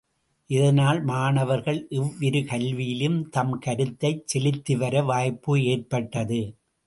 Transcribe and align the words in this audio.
இதனால் 0.49 0.99
மாணவர்கள் 1.03 1.87
இவ்விரு 1.89 2.39
கல்வியிலும் 2.39 3.19
தம் 3.29 3.59
கருத்தைச் 3.59 4.27
செலுத்தி 4.27 4.75
வர 4.75 5.03
வாய்ப்பு 5.03 5.61
ஏற்பட்டது. 5.65 6.41